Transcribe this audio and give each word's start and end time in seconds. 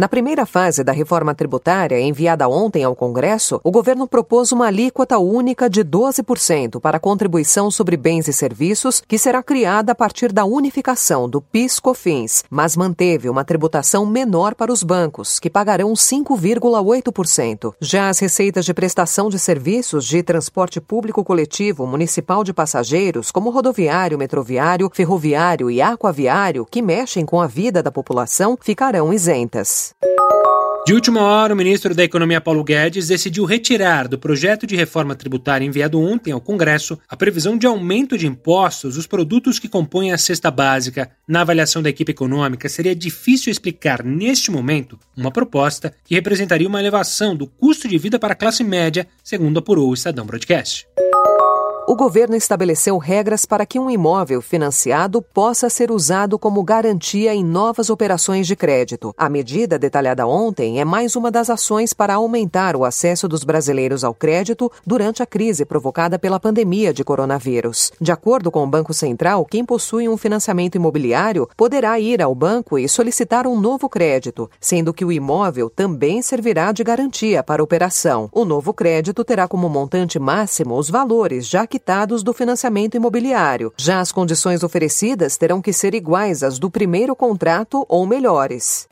Na 0.00 0.08
primeira 0.08 0.46
fase 0.46 0.82
da 0.82 0.92
reforma 0.92 1.34
tributária, 1.34 2.00
enviada 2.00 2.48
ontem 2.48 2.82
ao 2.82 2.96
Congresso, 2.96 3.60
o 3.62 3.70
governo 3.70 4.08
propôs 4.08 4.50
uma 4.50 4.68
alíquota 4.68 5.18
única 5.18 5.68
de 5.68 5.84
12% 5.84 6.80
para 6.80 6.96
a 6.96 6.98
contribuição 6.98 7.70
sobre 7.70 7.98
bens 7.98 8.26
e 8.26 8.32
serviços, 8.32 9.02
que 9.06 9.18
será 9.18 9.42
criada 9.42 9.92
a 9.92 9.94
partir 9.94 10.32
da 10.32 10.46
unificação 10.46 11.28
do 11.28 11.42
PIS-COFINS, 11.42 12.44
mas 12.48 12.78
manteve 12.78 13.28
uma 13.28 13.44
tributação 13.44 14.06
menor 14.06 14.54
para 14.54 14.72
os 14.72 14.82
bancos, 14.82 15.38
que 15.38 15.50
pagarão 15.50 15.92
5,8%. 15.92 17.74
Já 17.78 18.08
as 18.08 18.18
receitas 18.20 18.64
de 18.64 18.72
prestação 18.72 19.28
de 19.28 19.38
serviços 19.38 20.06
de 20.06 20.22
transporte 20.22 20.80
público 20.80 21.22
coletivo 21.22 21.86
municipal 21.86 22.42
de 22.42 22.54
passageiros, 22.54 23.30
como 23.30 23.50
rodoviário, 23.50 24.16
metroviário, 24.16 24.90
ferroviário 24.94 25.70
e 25.70 25.82
aquaviário, 25.82 26.66
que 26.70 26.80
mexem 26.80 27.26
com 27.26 27.38
a 27.38 27.46
vida 27.46 27.82
da 27.82 27.92
população, 27.92 28.56
ficarão 28.58 29.12
isentas. 29.12 29.89
De 30.86 30.94
última 30.94 31.20
hora, 31.22 31.54
o 31.54 31.56
ministro 31.56 31.94
da 31.94 32.02
Economia 32.02 32.40
Paulo 32.40 32.64
Guedes 32.64 33.06
decidiu 33.06 33.44
retirar 33.44 34.08
do 34.08 34.18
projeto 34.18 34.66
de 34.66 34.74
reforma 34.74 35.14
tributária 35.14 35.64
enviado 35.64 36.00
ontem 36.00 36.32
ao 36.32 36.40
Congresso 36.40 36.98
a 37.08 37.16
previsão 37.16 37.56
de 37.56 37.66
aumento 37.66 38.18
de 38.18 38.26
impostos 38.26 38.96
dos 38.96 39.06
produtos 39.06 39.58
que 39.58 39.68
compõem 39.68 40.12
a 40.12 40.18
cesta 40.18 40.50
básica. 40.50 41.10
Na 41.28 41.42
avaliação 41.42 41.82
da 41.82 41.90
equipe 41.90 42.10
econômica, 42.10 42.68
seria 42.68 42.96
difícil 42.96 43.52
explicar 43.52 44.02
neste 44.02 44.50
momento 44.50 44.98
uma 45.16 45.30
proposta 45.30 45.94
que 46.04 46.14
representaria 46.14 46.66
uma 46.66 46.80
elevação 46.80 47.36
do 47.36 47.46
custo 47.46 47.86
de 47.86 47.98
vida 47.98 48.18
para 48.18 48.32
a 48.32 48.36
classe 48.36 48.64
média, 48.64 49.06
segundo 49.22 49.58
apurou 49.58 49.90
o 49.90 49.94
Estadão 49.94 50.26
Broadcast 50.26 50.88
o 51.90 51.96
governo 51.96 52.36
estabeleceu 52.36 52.98
regras 52.98 53.44
para 53.44 53.66
que 53.66 53.76
um 53.76 53.90
imóvel 53.90 54.40
financiado 54.40 55.20
possa 55.20 55.68
ser 55.68 55.90
usado 55.90 56.38
como 56.38 56.62
garantia 56.62 57.34
em 57.34 57.42
novas 57.42 57.90
operações 57.90 58.46
de 58.46 58.54
crédito. 58.54 59.12
A 59.18 59.28
medida 59.28 59.76
detalhada 59.76 60.24
ontem 60.24 60.80
é 60.80 60.84
mais 60.84 61.16
uma 61.16 61.32
das 61.32 61.50
ações 61.50 61.92
para 61.92 62.14
aumentar 62.14 62.76
o 62.76 62.84
acesso 62.84 63.26
dos 63.26 63.42
brasileiros 63.42 64.04
ao 64.04 64.14
crédito 64.14 64.70
durante 64.86 65.20
a 65.20 65.26
crise 65.26 65.64
provocada 65.64 66.16
pela 66.16 66.38
pandemia 66.38 66.94
de 66.94 67.02
coronavírus. 67.02 67.90
De 68.00 68.12
acordo 68.12 68.52
com 68.52 68.62
o 68.62 68.70
Banco 68.70 68.94
Central, 68.94 69.44
quem 69.44 69.64
possui 69.64 70.08
um 70.08 70.16
financiamento 70.16 70.76
imobiliário 70.76 71.48
poderá 71.56 71.98
ir 71.98 72.22
ao 72.22 72.36
banco 72.36 72.78
e 72.78 72.88
solicitar 72.88 73.48
um 73.48 73.58
novo 73.58 73.88
crédito, 73.88 74.48
sendo 74.60 74.94
que 74.94 75.04
o 75.04 75.10
imóvel 75.10 75.68
também 75.68 76.22
servirá 76.22 76.70
de 76.70 76.84
garantia 76.84 77.42
para 77.42 77.60
a 77.60 77.64
operação. 77.64 78.28
O 78.30 78.44
novo 78.44 78.72
crédito 78.72 79.24
terá 79.24 79.48
como 79.48 79.68
montante 79.68 80.20
máximo 80.20 80.76
os 80.76 80.88
valores 80.88 81.48
já 81.48 81.66
que 81.66 81.79
quitados 81.80 82.22
do 82.22 82.34
financiamento 82.34 82.94
imobiliário. 82.94 83.72
Já 83.78 84.00
as 84.00 84.12
condições 84.12 84.62
oferecidas 84.62 85.38
terão 85.38 85.62
que 85.62 85.72
ser 85.72 85.94
iguais 85.94 86.42
às 86.42 86.58
do 86.58 86.70
primeiro 86.70 87.16
contrato 87.16 87.86
ou 87.88 88.06
melhores. 88.06 88.86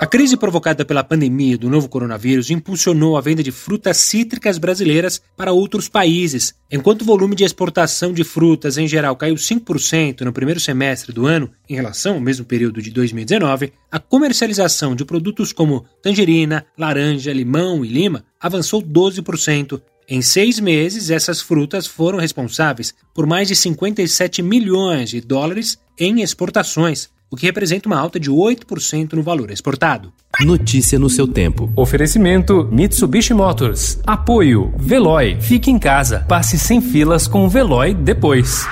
A 0.00 0.06
crise 0.06 0.36
provocada 0.36 0.84
pela 0.84 1.04
pandemia 1.04 1.56
do 1.56 1.70
novo 1.70 1.88
coronavírus 1.88 2.50
impulsionou 2.50 3.16
a 3.16 3.20
venda 3.20 3.40
de 3.40 3.52
frutas 3.52 3.98
cítricas 3.98 4.58
brasileiras 4.58 5.22
para 5.36 5.52
outros 5.52 5.88
países. 5.88 6.52
Enquanto 6.72 7.02
o 7.02 7.04
volume 7.04 7.36
de 7.36 7.44
exportação 7.44 8.12
de 8.12 8.24
frutas 8.24 8.76
em 8.76 8.88
geral 8.88 9.14
caiu 9.14 9.36
5% 9.36 10.22
no 10.22 10.32
primeiro 10.32 10.58
semestre 10.58 11.12
do 11.12 11.24
ano 11.24 11.48
em 11.68 11.76
relação 11.76 12.14
ao 12.14 12.20
mesmo 12.20 12.44
período 12.44 12.82
de 12.82 12.90
2019, 12.90 13.72
a 13.92 14.00
comercialização 14.00 14.96
de 14.96 15.04
produtos 15.04 15.52
como 15.52 15.84
tangerina, 16.02 16.66
laranja, 16.76 17.32
limão 17.32 17.84
e 17.84 17.88
lima 17.88 18.24
avançou 18.40 18.82
12%, 18.82 19.80
em 20.08 20.20
seis 20.20 20.58
meses, 20.58 21.10
essas 21.10 21.40
frutas 21.40 21.86
foram 21.86 22.18
responsáveis 22.18 22.94
por 23.14 23.26
mais 23.26 23.48
de 23.48 23.56
57 23.56 24.42
milhões 24.42 25.10
de 25.10 25.20
dólares 25.20 25.78
em 25.98 26.22
exportações, 26.22 27.08
o 27.30 27.36
que 27.36 27.46
representa 27.46 27.88
uma 27.88 27.98
alta 27.98 28.20
de 28.20 28.30
8% 28.30 29.14
no 29.14 29.22
valor 29.22 29.50
exportado. 29.50 30.12
Notícia 30.40 30.98
no 30.98 31.08
seu 31.08 31.26
tempo. 31.26 31.72
Oferecimento 31.76 32.68
Mitsubishi 32.70 33.32
Motors. 33.32 33.98
Apoio 34.06 34.72
Veloy. 34.76 35.40
Fique 35.40 35.70
em 35.70 35.78
casa. 35.78 36.26
Passe 36.28 36.58
sem 36.58 36.80
filas 36.80 37.26
com 37.26 37.44
o 37.44 37.48
Veloy 37.48 37.94
depois. 37.94 38.66